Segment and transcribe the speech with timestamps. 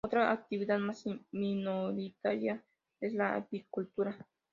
[0.03, 2.63] Otra actividad más minoritaria
[2.99, 4.17] es la apicultura.